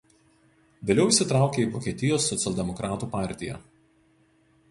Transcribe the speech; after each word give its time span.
Vėliau 0.89 1.11
įsitraukė 1.13 1.65
į 1.65 1.67
Vokietijos 1.75 2.25
socialdemokratų 2.33 3.11
partiją. 3.13 3.59